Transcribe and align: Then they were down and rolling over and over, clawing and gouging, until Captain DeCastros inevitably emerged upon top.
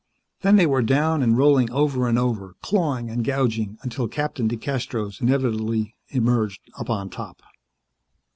Then 0.41 0.55
they 0.55 0.65
were 0.65 0.81
down 0.81 1.21
and 1.21 1.37
rolling 1.37 1.69
over 1.69 2.07
and 2.07 2.17
over, 2.17 2.55
clawing 2.63 3.11
and 3.11 3.23
gouging, 3.23 3.77
until 3.83 4.07
Captain 4.07 4.47
DeCastros 4.49 5.21
inevitably 5.21 5.95
emerged 6.09 6.61
upon 6.75 7.11
top. 7.11 7.43